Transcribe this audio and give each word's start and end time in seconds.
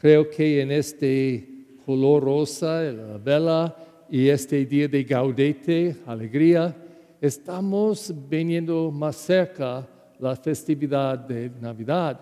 Creo 0.00 0.30
que 0.30 0.60
en 0.60 0.70
este 0.70 1.48
color 1.84 2.22
rosa, 2.22 2.82
la 2.82 3.18
vela 3.18 3.76
y 4.08 4.28
este 4.28 4.64
día 4.64 4.86
de 4.86 5.02
gaudete, 5.02 5.96
alegría, 6.06 6.72
estamos 7.20 8.14
viniendo 8.30 8.92
más 8.92 9.16
cerca 9.16 9.88
la 10.20 10.36
festividad 10.36 11.18
de 11.18 11.50
Navidad. 11.60 12.20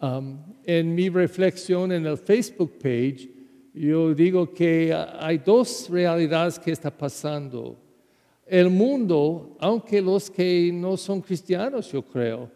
Um, 0.00 0.38
en 0.64 0.94
mi 0.94 1.08
reflexión 1.08 1.90
en 1.90 2.06
el 2.06 2.16
Facebook 2.16 2.78
page, 2.80 3.30
yo 3.74 4.14
digo 4.14 4.54
que 4.54 4.94
hay 5.18 5.38
dos 5.38 5.88
realidades 5.90 6.56
que 6.56 6.70
están 6.70 6.92
pasando. 6.96 7.76
El 8.46 8.70
mundo, 8.70 9.56
aunque 9.58 10.00
los 10.00 10.30
que 10.30 10.70
no 10.72 10.96
son 10.96 11.20
cristianos, 11.20 11.90
yo 11.90 12.00
creo, 12.00 12.48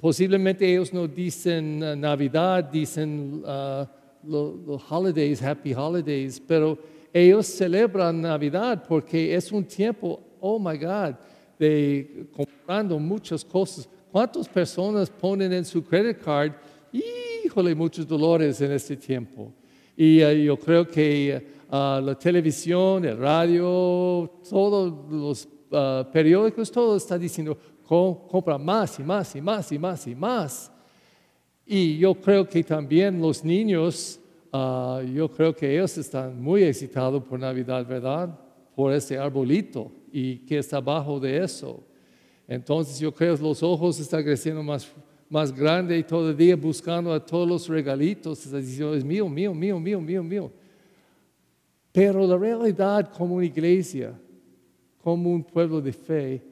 posiblemente 0.00 0.70
ellos 0.70 0.92
no 0.92 1.06
dicen 1.06 1.82
uh, 1.82 1.96
Navidad, 1.96 2.64
dicen 2.64 3.42
uh, 3.44 3.86
los 4.22 4.82
holidays, 4.90 5.42
happy 5.42 5.74
holidays, 5.74 6.40
pero 6.40 6.78
ellos 7.12 7.46
celebran 7.46 8.20
Navidad 8.20 8.84
porque 8.88 9.34
es 9.34 9.52
un 9.52 9.64
tiempo, 9.64 10.20
oh 10.40 10.58
my 10.58 10.76
God, 10.76 11.14
de 11.58 12.26
comprando 12.34 12.98
muchas 12.98 13.44
cosas. 13.44 13.88
¿Cuántas 14.10 14.48
personas 14.48 15.10
ponen 15.10 15.52
en 15.52 15.64
su 15.64 15.82
credit 15.84 16.18
card? 16.18 16.52
Híjole, 16.92 17.74
muchos 17.74 18.06
dolores 18.06 18.60
en 18.60 18.72
este 18.72 18.96
tiempo. 18.96 19.52
Y 19.96 20.22
uh, 20.24 20.30
yo 20.30 20.56
creo 20.56 20.88
que 20.88 21.46
uh, 21.68 22.00
la 22.00 22.16
televisión, 22.18 23.04
el 23.04 23.18
radio, 23.18 24.40
todos 24.48 24.92
los 25.10 25.48
uh, 25.70 26.10
periódicos, 26.10 26.70
todo 26.70 26.96
está 26.96 27.18
diciendo, 27.18 27.56
compra 27.86 28.58
más 28.58 28.98
y 28.98 29.02
más 29.02 29.36
y 29.36 29.40
más 29.40 29.72
y 29.72 29.78
más 29.78 30.06
y 30.06 30.14
más. 30.14 30.72
Y 31.66 31.98
yo 31.98 32.14
creo 32.14 32.46
que 32.46 32.62
también 32.62 33.20
los 33.20 33.44
niños, 33.44 34.20
yo 34.52 35.30
creo 35.34 35.54
que 35.54 35.72
ellos 35.74 35.96
están 35.98 36.40
muy 36.40 36.64
excitados 36.64 37.22
por 37.24 37.38
Navidad, 37.38 37.86
¿verdad? 37.86 38.38
Por 38.74 38.92
ese 38.92 39.16
arbolito 39.16 39.90
y 40.12 40.38
que 40.38 40.58
está 40.58 40.76
abajo 40.76 41.18
de 41.18 41.42
eso. 41.42 41.82
Entonces 42.46 42.98
yo 42.98 43.12
creo 43.12 43.36
que 43.36 43.42
los 43.42 43.62
ojos 43.62 43.98
están 43.98 44.22
creciendo 44.22 44.62
más, 44.62 44.86
más 45.30 45.52
grande 45.52 45.96
y 45.96 46.02
todo 46.02 46.30
el 46.30 46.36
día 46.36 46.54
buscando 46.56 47.12
a 47.12 47.24
todos 47.24 47.48
los 47.48 47.68
regalitos, 47.68 48.44
está 48.44 48.58
diciendo, 48.58 48.94
es 48.94 49.04
mío, 49.04 49.28
mío, 49.28 49.54
mío, 49.54 49.80
mío, 49.80 50.00
mío, 50.00 50.22
mío. 50.22 50.52
Pero 51.90 52.26
la 52.26 52.36
realidad 52.36 53.10
como 53.16 53.36
una 53.36 53.46
iglesia, 53.46 54.12
como 55.02 55.30
un 55.30 55.42
pueblo 55.42 55.80
de 55.80 55.92
fe, 55.92 56.42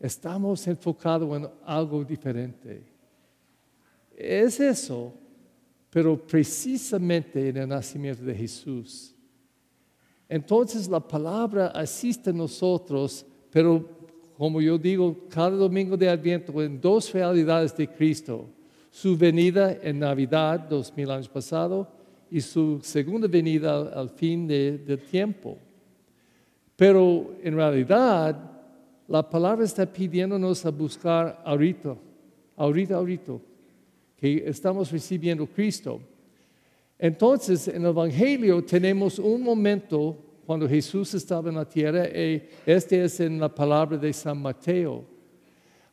estamos 0.00 0.66
enfocados 0.66 1.36
en 1.36 1.48
algo 1.64 2.04
diferente. 2.04 2.82
Es 4.16 4.58
eso, 4.60 5.12
pero 5.90 6.16
precisamente 6.16 7.48
en 7.48 7.56
el 7.56 7.68
nacimiento 7.68 8.22
de 8.22 8.34
Jesús. 8.34 9.14
Entonces 10.28 10.88
la 10.88 11.00
palabra 11.00 11.68
asiste 11.68 12.30
a 12.30 12.32
nosotros, 12.32 13.24
pero 13.50 13.88
como 14.36 14.60
yo 14.60 14.78
digo, 14.78 15.16
cada 15.28 15.50
domingo 15.50 15.96
de 15.96 16.08
Adviento 16.08 16.62
en 16.62 16.80
dos 16.80 17.12
realidades 17.12 17.76
de 17.76 17.88
Cristo. 17.88 18.48
Su 18.90 19.16
venida 19.16 19.76
en 19.82 19.98
Navidad, 19.98 20.60
dos 20.60 20.92
mil 20.96 21.10
años 21.10 21.28
pasado, 21.28 21.88
y 22.30 22.40
su 22.40 22.80
segunda 22.82 23.26
venida 23.26 23.80
al, 23.92 24.10
fin 24.10 24.46
del 24.46 25.00
tiempo. 25.10 25.58
Pero 26.76 27.34
en 27.42 27.56
realidad, 27.56 28.57
la 29.08 29.28
palabra 29.28 29.64
está 29.64 29.86
pidiéndonos 29.86 30.64
a 30.66 30.70
buscar 30.70 31.40
ahorita, 31.44 31.96
ahorita, 32.56 32.94
ahorita, 32.94 33.32
que 34.16 34.44
estamos 34.46 34.92
recibiendo 34.92 35.46
Cristo. 35.46 36.00
Entonces, 36.98 37.68
en 37.68 37.82
el 37.82 37.90
Evangelio 37.90 38.62
tenemos 38.62 39.18
un 39.18 39.42
momento 39.42 40.16
cuando 40.44 40.68
Jesús 40.68 41.14
estaba 41.14 41.48
en 41.48 41.56
la 41.56 41.64
tierra, 41.64 42.06
y 42.06 42.48
este 42.66 43.04
es 43.04 43.20
en 43.20 43.40
la 43.40 43.48
palabra 43.48 43.96
de 43.96 44.12
San 44.12 44.42
Mateo. 44.42 45.04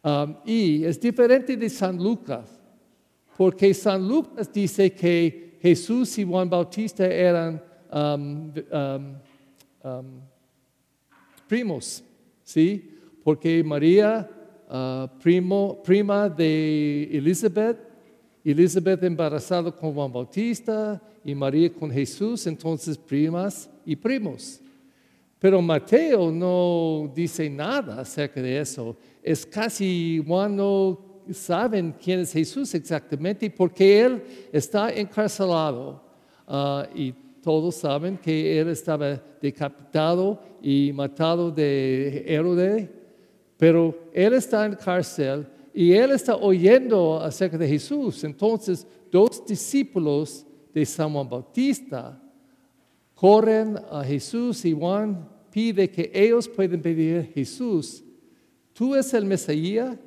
Um, 0.03 0.35
y 0.45 0.83
es 0.83 0.99
diferente 0.99 1.55
de 1.55 1.69
San 1.69 1.97
Lucas, 1.97 2.49
porque 3.37 3.73
San 3.73 4.07
Lucas 4.07 4.51
dice 4.51 4.91
que 4.91 5.57
Jesús 5.61 6.17
y 6.17 6.23
Juan 6.23 6.49
Bautista 6.49 7.07
eran 7.07 7.61
um, 7.91 8.51
um, 9.83 10.21
primos, 11.47 12.03
¿sí? 12.43 12.94
Porque 13.25 13.63
María, 13.63 14.29
primo, 15.19 15.81
prima 15.83 16.29
de 16.29 17.09
Elizabeth, 17.11 17.75
Elizabeth 18.43 19.03
embarazada 19.03 19.71
con 19.71 19.95
Juan 19.95 20.13
Bautista 20.13 21.01
y 21.23 21.33
María 21.33 21.73
con 21.73 21.89
Jesús, 21.89 22.45
entonces 22.45 22.95
primas 22.95 23.67
y 23.83 23.95
primos. 23.95 24.61
Pero 25.39 25.59
Mateo 25.59 26.29
no 26.29 27.11
dice 27.15 27.49
nada 27.49 28.01
acerca 28.01 28.39
de 28.39 28.59
eso. 28.59 28.95
Es 29.23 29.43
casi 29.43 30.23
cuando 30.27 31.23
saben 31.31 31.95
quién 31.99 32.19
es 32.19 32.31
Jesús 32.31 32.75
exactamente 32.75 33.49
porque 33.49 34.01
él 34.01 34.23
está 34.51 34.93
encarcelado 34.93 35.99
ah, 36.47 36.87
y 36.93 37.11
todos 37.41 37.73
saben 37.73 38.19
que 38.19 38.59
él 38.59 38.67
estaba 38.69 39.19
decapitado 39.41 40.39
y 40.61 40.91
matado 40.93 41.49
de 41.49 42.23
Herodes, 42.27 42.87
pero 43.57 44.09
él 44.13 44.33
está 44.33 44.65
en 44.65 44.75
cárcel 44.75 45.47
y 45.73 45.93
él 45.93 46.11
está 46.11 46.35
oyendo 46.35 47.19
acerca 47.19 47.57
de 47.57 47.67
Jesús. 47.67 48.23
Entonces, 48.23 48.87
dos 49.11 49.45
discípulos 49.45 50.45
de 50.73 50.85
San 50.85 51.11
Juan 51.11 51.29
Bautista 51.29 52.21
corren 53.13 53.77
a 53.89 54.03
Jesús 54.03 54.63
y 54.65 54.73
Juan 54.73 55.29
pide 55.51 55.89
que 55.89 56.11
ellos 56.13 56.49
pueden 56.49 56.81
pedir, 56.81 57.31
Jesús, 57.33 58.03
¿tú 58.73 58.93
eres 58.93 59.13
el 59.13 59.25
Mesías, 59.25 59.97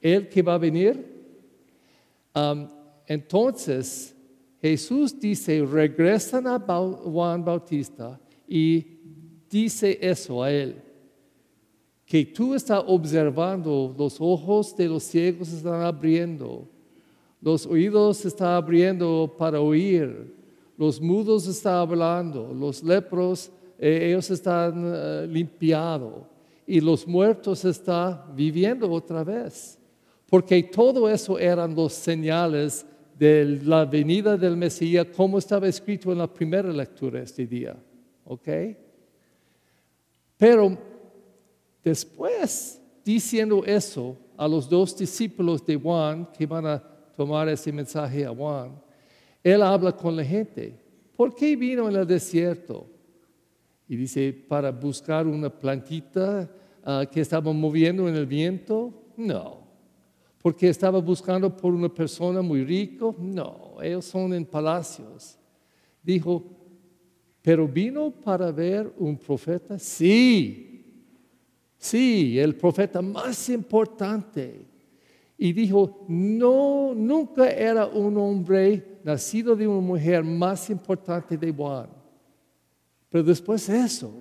el 0.00 0.28
que 0.28 0.40
va 0.40 0.54
a 0.54 0.58
venir? 0.58 1.18
Um, 2.34 2.68
entonces 3.06 4.14
Jesús 4.60 5.18
dice, 5.18 5.64
regresan 5.64 6.46
a 6.46 6.58
Juan 6.58 7.44
Bautista 7.44 8.18
y 8.46 8.98
dice 9.48 9.98
eso 10.00 10.42
a 10.42 10.50
él, 10.50 10.82
que 12.08 12.24
tú 12.24 12.54
estás 12.54 12.82
observando, 12.86 13.94
los 13.96 14.16
ojos 14.18 14.74
de 14.74 14.88
los 14.88 15.02
ciegos 15.02 15.52
están 15.52 15.82
abriendo, 15.82 16.66
los 17.38 17.66
oídos 17.66 18.24
están 18.24 18.54
abriendo 18.54 19.34
para 19.36 19.60
oír, 19.60 20.34
los 20.78 21.02
mudos 21.02 21.46
están 21.46 21.74
hablando, 21.74 22.54
los 22.54 22.82
lepros, 22.82 23.50
eh, 23.78 24.08
ellos 24.08 24.30
están 24.30 24.84
eh, 24.86 25.26
limpiados 25.28 26.22
y 26.66 26.80
los 26.80 27.06
muertos 27.06 27.62
están 27.66 28.34
viviendo 28.34 28.90
otra 28.90 29.22
vez. 29.22 29.78
Porque 30.30 30.62
todo 30.62 31.10
eso 31.10 31.38
eran 31.38 31.74
los 31.74 31.92
señales 31.92 32.86
de 33.18 33.60
la 33.62 33.84
venida 33.84 34.34
del 34.38 34.56
Mesías, 34.56 35.06
como 35.14 35.38
estaba 35.38 35.68
escrito 35.68 36.10
en 36.10 36.18
la 36.18 36.26
primera 36.26 36.72
lectura 36.72 37.20
este 37.20 37.46
día. 37.46 37.76
¿Ok? 38.24 38.48
Pero 40.38 40.78
después, 41.82 42.80
diciendo 43.04 43.64
eso 43.64 44.16
a 44.36 44.46
los 44.46 44.68
dos 44.68 44.96
discípulos 44.96 45.64
de 45.64 45.76
Juan 45.76 46.28
que 46.36 46.46
van 46.46 46.66
a 46.66 46.82
tomar 47.16 47.48
ese 47.48 47.72
mensaje 47.72 48.24
a 48.24 48.34
Juan, 48.34 48.80
él 49.42 49.62
habla 49.62 49.92
con 49.92 50.16
la 50.16 50.24
gente. 50.24 50.78
¿Por 51.16 51.34
qué 51.34 51.56
vino 51.56 51.88
en 51.88 51.96
el 51.96 52.06
desierto? 52.06 52.86
Y 53.88 53.96
dice, 53.96 54.32
para 54.32 54.70
buscar 54.70 55.26
una 55.26 55.48
plantita 55.48 56.48
ah, 56.84 57.06
que 57.10 57.22
estaba 57.22 57.52
moviendo 57.52 58.08
en 58.08 58.14
el 58.14 58.26
viento. 58.26 58.92
No. 59.16 59.66
Porque 60.42 60.68
estaba 60.68 61.00
buscando 61.00 61.56
por 61.56 61.72
una 61.72 61.88
persona 61.88 62.42
muy 62.42 62.64
rico. 62.64 63.16
No, 63.18 63.76
ellos 63.82 64.04
son 64.04 64.34
en 64.34 64.44
palacios. 64.44 65.38
Dijo, 66.02 66.44
pero 67.42 67.66
vino 67.66 68.10
para 68.10 68.52
ver 68.52 68.92
un 68.98 69.16
profeta. 69.16 69.78
Sí, 69.78 70.67
sí, 71.78 72.38
el 72.38 72.54
profeta 72.56 73.00
más 73.00 73.48
importante 73.48 74.66
y 75.40 75.52
dijo, 75.52 76.04
no, 76.08 76.92
nunca 76.94 77.48
era 77.48 77.86
un 77.86 78.16
hombre 78.16 78.98
nacido 79.04 79.54
de 79.54 79.68
una 79.68 79.80
mujer 79.80 80.24
más 80.24 80.68
importante 80.68 81.38
de 81.38 81.52
Juan. 81.52 81.88
Pero 83.08 83.22
después 83.22 83.68
de 83.68 83.78
eso, 83.78 84.12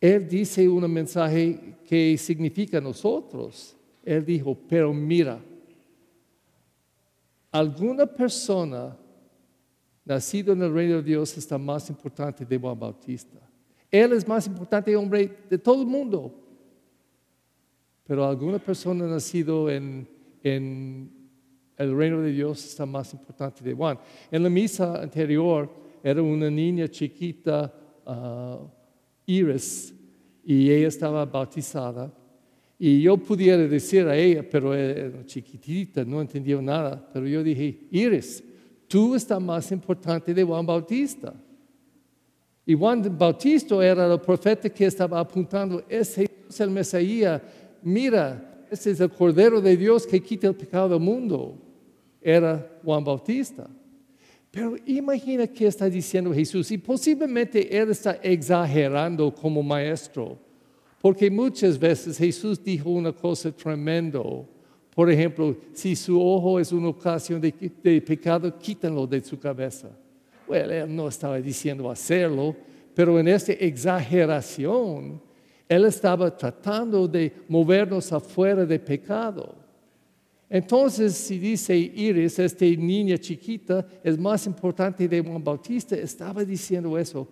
él 0.00 0.26
dice 0.26 0.66
un 0.66 0.90
mensaje 0.90 1.76
que 1.86 2.16
significa 2.16 2.80
nosotros. 2.80 3.76
Él 4.02 4.24
dijo, 4.24 4.56
pero 4.66 4.94
mira, 4.94 5.38
alguna 7.52 8.06
persona 8.06 8.96
nacida 10.02 10.52
en 10.52 10.62
el 10.62 10.72
reino 10.72 10.96
de 10.96 11.02
Dios 11.02 11.36
está 11.36 11.58
más 11.58 11.90
importante 11.90 12.44
de 12.44 12.58
Juan 12.58 12.78
Bautista. 12.78 13.38
Él 13.90 14.12
es 14.14 14.26
más 14.26 14.46
importante 14.46 14.96
hombre 14.96 15.44
de 15.50 15.58
todo 15.58 15.82
el 15.82 15.88
mundo. 15.88 16.45
Pero 18.06 18.24
alguna 18.24 18.58
persona 18.58 19.06
nacido 19.06 19.68
en, 19.70 20.08
El 20.42 21.96
reino 21.96 22.22
de 22.22 22.32
Dios 22.32 22.64
está 22.64 22.86
más 22.86 23.12
importante 23.12 23.62
de 23.62 23.74
Juan. 23.74 23.98
En 24.30 24.42
la 24.42 24.48
misa 24.48 25.02
anterior 25.02 25.68
era 26.02 26.22
una 26.22 26.48
niña 26.48 26.88
chiquita, 26.88 27.72
uh, 28.06 28.66
Iris, 29.26 29.92
y 30.44 30.70
ella 30.70 30.88
estaba 30.88 31.26
bautizada. 31.26 32.10
Y 32.78 33.02
yo 33.02 33.16
pudiera 33.16 33.66
decir 33.66 34.06
a 34.06 34.16
ella, 34.16 34.48
pero 34.48 34.74
era 34.74 35.24
chiquitita, 35.24 36.04
no 36.04 36.20
entendía 36.20 36.60
nada, 36.62 37.10
pero 37.12 37.26
yo 37.26 37.42
dije, 37.42 37.88
Iris, 37.90 38.44
tú 38.86 39.14
estás 39.14 39.42
más 39.42 39.72
importante 39.72 40.32
de 40.32 40.44
Juan 40.44 40.64
Bautista. 40.64 41.34
Y 42.64 42.74
Juan 42.74 43.16
Bautista 43.18 43.84
era 43.84 44.12
el 44.12 44.20
profeta 44.20 44.68
que 44.68 44.86
estaba 44.86 45.20
apuntando, 45.20 45.84
ese 45.88 46.28
es 46.48 46.60
el 46.60 46.70
Mesías, 46.70 47.42
mira, 47.86 48.66
ese 48.70 48.90
es 48.90 49.00
el 49.00 49.10
Cordero 49.10 49.60
de 49.60 49.76
Dios 49.76 50.06
que 50.06 50.20
quita 50.20 50.48
el 50.48 50.54
pecado 50.54 50.88
del 50.88 51.00
mundo. 51.00 51.56
Era 52.20 52.78
Juan 52.82 53.04
Bautista. 53.04 53.68
Pero 54.50 54.76
imagina 54.86 55.46
qué 55.46 55.66
está 55.66 55.88
diciendo 55.88 56.32
Jesús 56.32 56.70
y 56.72 56.78
posiblemente 56.78 57.76
él 57.76 57.90
está 57.90 58.12
exagerando 58.22 59.32
como 59.32 59.62
maestro, 59.62 60.38
porque 61.00 61.30
muchas 61.30 61.78
veces 61.78 62.18
Jesús 62.18 62.62
dijo 62.62 62.90
una 62.90 63.12
cosa 63.12 63.52
tremenda. 63.52 64.20
Por 64.94 65.10
ejemplo, 65.10 65.56
si 65.74 65.94
su 65.94 66.20
ojo 66.20 66.58
es 66.58 66.72
una 66.72 66.88
ocasión 66.88 67.40
de, 67.40 67.52
pecado, 68.00 68.58
quítenlo 68.58 69.06
de 69.06 69.20
su 69.20 69.38
cabeza. 69.38 69.90
Bueno, 70.48 70.72
él 70.72 70.96
no 70.96 71.08
estaba 71.08 71.38
diciendo 71.38 71.90
hacerlo, 71.90 72.56
pero 72.94 73.20
en 73.20 73.28
esta 73.28 73.52
exageración, 73.52 75.20
él 75.68 75.84
estaba 75.84 76.34
tratando 76.36 77.08
de 77.08 77.32
movernos 77.48 78.12
afuera 78.12 78.64
de 78.64 78.78
pecado. 78.78 79.54
Entonces, 80.48 81.14
si 81.14 81.38
dice 81.38 81.76
Iris, 81.76 82.38
esta 82.38 82.64
niña 82.64 83.18
chiquita, 83.18 83.84
es 84.02 84.16
más 84.16 84.46
importante 84.46 85.08
de 85.08 85.20
Juan 85.20 85.42
Bautista, 85.42 85.96
estaba 85.96 86.44
diciendo 86.44 86.96
eso. 86.96 87.26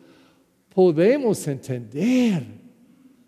Podemos 0.74 1.46
entender, 1.46 2.44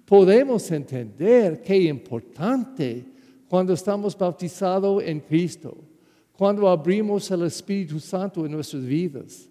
podemos 0.04 0.68
entender 0.72 1.62
qué 1.62 1.76
importante 1.82 3.04
cuando 3.48 3.74
estamos 3.74 4.18
bautizados 4.18 5.04
en 5.04 5.20
Cristo, 5.20 5.76
cuando 6.32 6.68
abrimos 6.68 7.30
el 7.30 7.42
Espíritu 7.42 8.00
Santo 8.00 8.44
en 8.44 8.50
nuestras 8.50 8.84
vidas, 8.84 9.48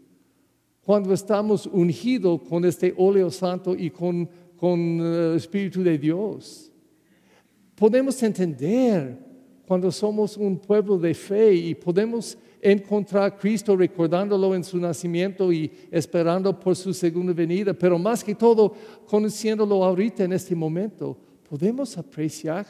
cuando 0.84 1.14
estamos 1.14 1.66
ungidos 1.66 2.42
con 2.42 2.66
este 2.66 2.94
óleo 2.98 3.32
santo 3.32 3.74
y 3.74 3.90
con, 3.90 4.30
con 4.58 5.00
el 5.00 5.36
Espíritu 5.36 5.84
de 5.84 5.98
Dios. 5.98 6.72
Podemos 7.76 8.22
entender 8.24 9.18
cuando 9.68 9.92
somos 9.92 10.38
un 10.38 10.58
pueblo 10.58 10.98
de 10.98 11.14
fe 11.14 11.54
y 11.54 11.76
podemos 11.76 12.38
encontrar 12.62 13.24
a 13.24 13.38
Cristo 13.38 13.76
recordándolo 13.76 14.56
en 14.56 14.64
su 14.64 14.78
nacimiento 14.78 15.52
y 15.52 15.72
esperando 15.92 16.58
por 16.60 16.76
su 16.76 16.94
segunda 16.94 17.34
venida, 17.34 17.74
pero 17.74 18.00
más 18.00 18.24
que 18.24 18.34
todo 18.34 18.74
conociéndolo 19.06 19.84
ahorita 19.84 20.24
en 20.24 20.34
este 20.34 20.56
momento, 20.56 21.18
podemos 21.48 21.98
apreciar 21.98 22.66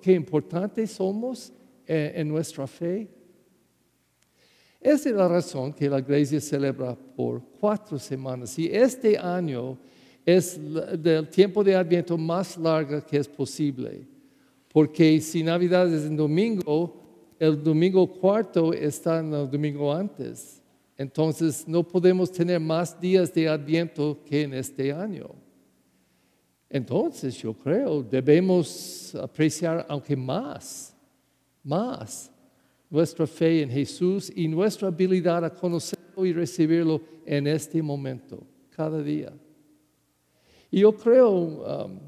qué 0.00 0.12
importantes 0.12 0.92
somos 0.92 1.52
eh, 1.86 2.12
en 2.16 2.28
nuestra 2.28 2.66
fe. 2.66 3.08
Esa 4.80 5.10
es 5.10 5.14
la 5.14 5.28
razón 5.28 5.74
que 5.74 5.90
la 5.90 5.98
iglesia 5.98 6.40
celebra 6.40 6.96
por 6.96 7.42
cuatro 7.60 7.98
semanas 7.98 8.58
y 8.58 8.66
este 8.68 9.18
año 9.18 9.76
es 10.36 10.58
el 10.58 11.28
tiempo 11.28 11.64
de 11.64 11.74
Adviento 11.74 12.16
más 12.18 12.56
largo 12.56 13.04
que 13.04 13.16
es 13.16 13.28
posible. 13.28 14.06
Porque 14.72 15.20
si 15.20 15.42
Navidad 15.42 15.92
es 15.92 16.04
en 16.04 16.16
domingo, 16.16 17.00
el 17.38 17.62
domingo 17.62 18.06
cuarto 18.06 18.72
está 18.72 19.20
en 19.20 19.32
el 19.32 19.50
domingo 19.50 19.92
antes. 19.92 20.60
Entonces 20.96 21.66
no 21.66 21.82
podemos 21.82 22.30
tener 22.30 22.60
más 22.60 23.00
días 23.00 23.32
de 23.32 23.48
Adviento 23.48 24.18
que 24.24 24.42
en 24.42 24.54
este 24.54 24.92
año. 24.92 25.30
Entonces 26.68 27.36
yo 27.38 27.54
creo 27.54 28.02
debemos 28.02 29.14
apreciar 29.14 29.84
aunque 29.88 30.14
más, 30.14 30.94
más 31.64 32.30
nuestra 32.88 33.26
fe 33.26 33.62
en 33.62 33.70
Jesús 33.70 34.32
y 34.34 34.46
nuestra 34.46 34.88
habilidad 34.88 35.44
a 35.44 35.54
conocerlo 35.54 36.26
y 36.26 36.32
recibirlo 36.32 37.00
en 37.24 37.46
este 37.46 37.82
momento, 37.82 38.42
cada 38.70 39.02
día. 39.02 39.32
Y 40.70 40.80
yo 40.80 40.92
creo, 40.92 41.30
um, 41.30 41.98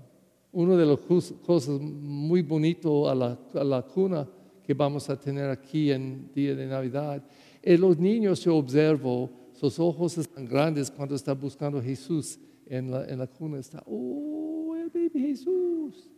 una 0.52 0.76
de 0.76 0.86
las 0.86 0.98
cosas 1.44 1.80
muy 1.80 2.42
bonitas 2.42 2.92
a 3.08 3.14
la, 3.14 3.38
a 3.54 3.64
la, 3.64 3.82
cuna 3.82 4.28
que 4.62 4.74
vamos 4.74 5.08
a 5.10 5.18
tener 5.18 5.50
aquí 5.50 5.90
en 5.90 6.30
día 6.34 6.54
de 6.54 6.66
Navidad 6.66 7.24
es 7.62 7.78
los 7.78 7.98
niños 7.98 8.44
yo 8.44 8.56
observo, 8.56 9.30
sus 9.52 9.78
ojos 9.78 10.18
están 10.18 10.44
grandes 10.46 10.90
cuando 10.90 11.14
está 11.14 11.32
buscando 11.32 11.78
a 11.78 11.82
Jesús 11.82 12.38
en 12.66 12.90
la, 12.90 13.04
en 13.06 13.18
la 13.18 13.26
cuna. 13.26 13.58
Está, 13.58 13.82
oh, 13.86 14.74
el 14.76 14.90
baby 14.90 15.28
Jesús. 15.28 16.10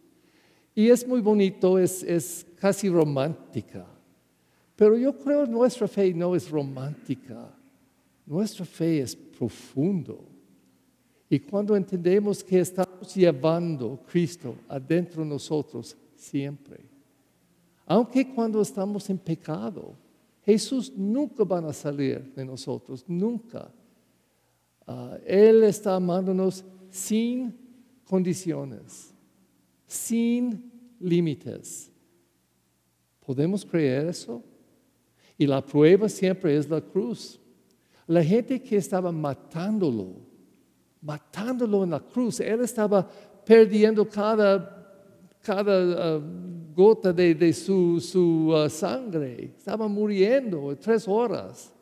Y 0.74 0.88
es 0.88 1.06
muy 1.06 1.20
bonito, 1.20 1.78
es, 1.78 2.02
es 2.02 2.46
casi 2.58 2.88
romántica. 2.88 3.86
Pero 4.74 4.96
yo 4.96 5.16
creo 5.16 5.44
que 5.44 5.50
nuestra 5.50 5.86
fe 5.86 6.12
no 6.14 6.34
es 6.34 6.50
romántica. 6.50 7.54
Nuestra 8.26 8.64
fe 8.64 9.00
es 9.00 9.14
profundo. 9.14 10.33
Y 11.28 11.40
cuando 11.40 11.76
entendemos 11.76 12.44
que 12.44 12.60
estamos 12.60 13.14
llevando 13.14 14.00
Cristo 14.10 14.56
adentro 14.68 15.22
de 15.22 15.28
nosotros 15.28 15.96
siempre, 16.16 16.80
aunque 17.86 18.32
cuando 18.34 18.60
estamos 18.60 19.08
en 19.10 19.18
pecado, 19.18 19.94
Jesús 20.44 20.92
nunca 20.94 21.44
va 21.44 21.58
a 21.58 21.72
salir 21.72 22.32
de 22.34 22.44
nosotros, 22.44 23.04
nunca. 23.06 23.70
Ah, 24.86 25.16
él 25.26 25.64
está 25.64 25.96
amándonos 25.96 26.64
sin 26.90 27.54
condiciones, 28.04 29.14
sin 29.86 30.70
límites. 31.00 31.90
¿Podemos 33.24 33.64
creer 33.64 34.08
eso? 34.08 34.42
Y 35.38 35.46
la 35.46 35.64
prueba 35.64 36.08
siempre 36.08 36.56
es 36.56 36.68
la 36.68 36.80
cruz. 36.80 37.40
La 38.06 38.22
gente 38.22 38.62
que 38.62 38.76
estaba 38.76 39.10
matándolo, 39.10 40.16
matándolo 41.04 41.84
en 41.84 41.90
la 41.90 42.00
cruz. 42.00 42.40
Él 42.40 42.60
estaba 42.62 43.08
perdiendo 43.44 44.08
cada, 44.08 45.38
cada 45.42 46.16
uh, 46.16 46.22
gota 46.74 47.12
de, 47.12 47.52
su, 47.52 48.00
su 48.00 48.48
uh, 48.48 48.68
sangre. 48.68 49.52
Estaba 49.56 49.86
muriendo 49.86 50.74
tres 50.76 51.06
horas. 51.06 51.72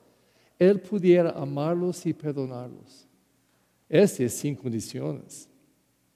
Él 0.59 0.81
pudiera 0.81 1.31
amarlos 1.31 2.05
y 2.05 2.13
perdonarlos. 2.13 3.07
Este 3.89 4.25
es 4.25 4.35
sin 4.35 4.57
condiciones. 4.57 5.49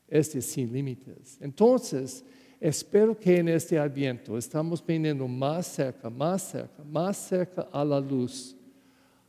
Este 0.09 0.39
es 0.39 0.47
sin 0.47 0.73
límites. 0.73 1.39
Entonces, 1.41 2.25
espero 2.61 3.17
que 3.17 3.39
en 3.39 3.49
este 3.49 3.79
adviento 3.79 4.37
estamos 4.37 4.85
viniendo 4.85 5.29
más 5.29 5.67
cerca, 5.67 6.11
más 6.11 6.43
cerca, 6.43 6.83
más 6.85 7.17
cerca 7.17 7.69
a 7.73 7.85
la 7.85 8.01
luz 8.01 8.56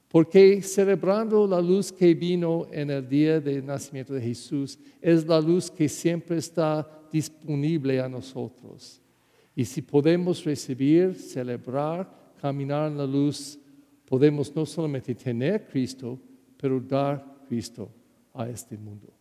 porque 0.08 0.62
celebrando 0.62 1.46
la 1.46 1.60
luz 1.60 1.92
que 1.92 2.14
vino 2.14 2.68
en 2.72 2.90
el 2.90 3.08
día 3.08 3.40
del 3.42 3.66
nacimiento 3.66 4.14
de 4.14 4.22
Jesús, 4.22 4.80
es 5.02 5.26
la 5.28 5.42
luz 5.42 5.70
que 5.70 5.90
siempre 5.90 6.38
está 6.38 6.88
disponible 7.12 8.00
a 8.00 8.08
nosotros. 8.08 9.02
Y 9.56 9.66
si 9.66 9.82
podemos 9.82 10.44
recibir, 10.44 11.16
celebrar, 11.16 12.34
caminar 12.40 12.92
en 12.92 12.98
la 12.98 13.06
luz, 13.06 13.60
podemos 14.06 14.56
no 14.56 14.66
solamente 14.66 15.14
tener 15.16 15.68
Cristo, 15.68 16.20
pero 16.56 16.80
dar 16.80 17.26
Cristo 17.48 17.90
a 18.34 18.48
este 18.48 18.78
mundo. 18.78 19.17